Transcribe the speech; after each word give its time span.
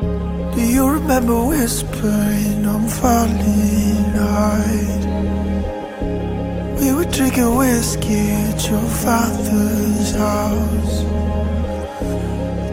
Do 0.00 0.60
you 0.60 0.86
remember 0.88 1.46
whispering 1.46 2.66
I'm 2.66 2.86
falling 2.86 4.12
hard? 4.12 5.02
We 6.78 6.92
were 6.92 7.06
drinking 7.10 7.54
whiskey 7.56 8.30
at 8.30 8.68
your 8.68 8.88
father's 9.04 10.10
house. 10.14 10.96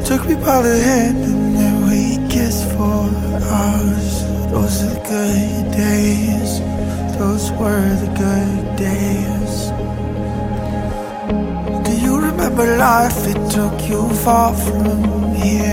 Took 0.07 0.27
me 0.27 0.35
by 0.35 0.61
the 0.63 0.77
hand 0.83 1.23
and 1.23 1.55
then 1.55 1.75
we 1.89 2.17
kissed 2.29 2.67
for 2.71 3.07
hours. 3.55 4.23
Those 4.51 4.83
are 4.83 4.93
the 4.93 4.99
good 5.07 5.71
days. 5.71 6.59
Those 7.17 7.51
were 7.53 7.89
the 8.03 8.11
good 8.19 8.75
days. 8.75 9.71
Do 11.87 11.93
you 12.05 12.19
remember 12.19 12.65
life? 12.77 13.27
It 13.27 13.39
took 13.49 13.87
you 13.89 14.09
far 14.25 14.53
from 14.53 15.35
here. 15.35 15.72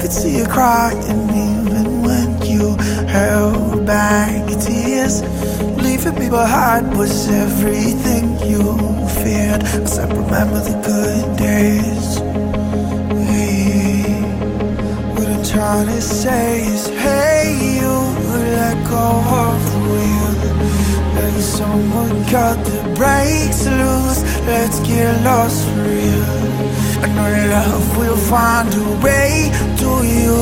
Could 0.00 0.12
see 0.12 0.38
you 0.38 0.46
crying 0.46 1.28
even 1.28 2.02
when 2.02 2.40
you 2.42 2.76
held 3.08 3.84
back 3.84 4.46
tears. 4.60 5.22
Leaving 5.82 6.14
me 6.20 6.28
behind 6.30 6.96
was 6.96 7.28
everything 7.28 8.38
you 8.48 8.62
feared. 9.22 9.62
Cause 9.62 9.98
I 9.98 10.06
remember 10.06 10.60
the 10.60 10.76
good 10.86 11.36
days. 11.36 12.18
Hey, 13.28 14.22
what 15.14 15.26
I'm 15.26 15.44
trying 15.44 15.86
to 15.88 16.00
say 16.00 16.66
is, 16.66 16.86
hey, 16.88 17.80
you 17.80 17.92
let 18.56 18.76
go 18.88 19.06
of 19.42 19.58
the 19.72 19.78
wheel. 19.90 20.32
Maybe 21.16 21.40
someone 21.40 22.22
got 22.30 22.56
the 22.64 22.94
brakes 22.94 23.66
loose. 23.66 24.22
Let's 24.46 24.78
get 24.80 25.24
lost 25.24 25.64
for 25.66 25.82
real. 25.82 26.37
Know 27.18 27.50
love 27.50 27.98
will 27.98 28.16
find 28.16 28.72
a 28.72 28.88
way 29.04 29.50
to 29.82 29.90
you. 30.06 30.38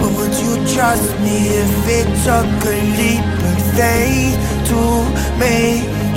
But 0.00 0.10
would 0.16 0.34
you 0.44 0.54
trust 0.74 1.10
me 1.20 1.36
if 1.62 1.74
it 1.98 2.08
took 2.24 2.48
a 2.64 2.78
leap 2.98 3.28
of 3.50 3.58
faith 3.76 4.36
to 4.68 4.80
make 5.38 6.07